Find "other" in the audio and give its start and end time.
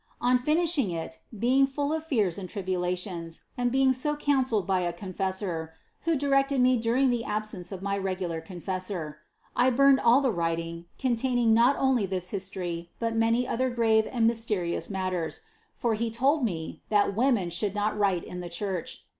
13.47-13.69